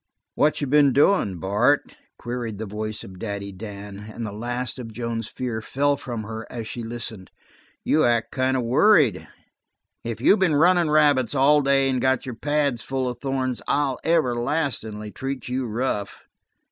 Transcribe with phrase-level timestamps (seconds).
[0.33, 4.91] "What you been doin', Bart?" queried the voice of Daddy Dan, and the last of
[4.91, 7.29] Joan's fears fell from her as she listened.
[7.83, 9.27] "You act kind of worried.
[10.03, 13.99] If you been runnin' rabbits all day and got your pads full of thorns I'll
[14.03, 16.23] everlastin'ly treat you rough."